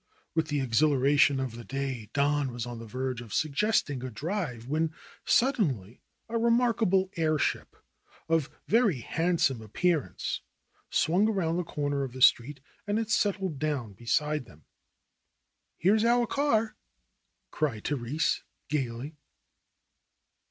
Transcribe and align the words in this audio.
With 0.33 0.47
the 0.47 0.59
ex 0.61 0.79
hilaration 0.79 1.39
of 1.39 1.51
the 1.55 1.63
day 1.63 2.09
Don 2.11 2.51
was 2.51 2.65
on 2.65 2.79
the 2.79 2.87
verge 2.87 3.21
of 3.21 3.35
suggesting 3.35 4.01
a 4.03 4.09
drive 4.09 4.67
when 4.67 4.91
suddenly 5.25 6.01
a 6.27 6.39
remarkable 6.39 7.11
airship 7.17 7.75
of 8.27 8.49
very 8.65 9.01
hand 9.01 9.41
some 9.41 9.61
appearance 9.61 10.41
swung 10.89 11.29
around 11.29 11.57
the 11.57 11.63
corner 11.63 12.03
of 12.03 12.13
the 12.13 12.21
street 12.23 12.61
and 12.87 12.97
it 12.97 13.11
settled 13.11 13.59
down 13.59 13.93
beside 13.93 14.45
them. 14.45 14.65
^^Here's 15.83 16.03
our 16.03 16.25
car 16.25 16.75
cried 17.51 17.83
Therese 17.83 18.41
gaily. 18.69 19.13